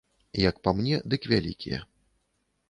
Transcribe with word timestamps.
Як 0.49 0.55
па 0.67 0.73
мне, 0.77 0.97
дык 1.15 1.29
вялікія. 1.33 1.79